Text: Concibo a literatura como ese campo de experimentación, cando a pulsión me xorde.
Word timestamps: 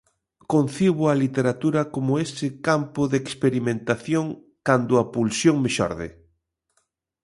Concibo 0.51 1.03
a 1.13 1.19
literatura 1.23 1.81
como 1.93 2.11
ese 2.25 2.47
campo 2.67 3.01
de 3.11 3.17
experimentación, 3.23 4.25
cando 4.67 4.93
a 4.97 5.03
pulsión 5.15 5.55
me 5.63 5.69
xorde. 5.77 6.07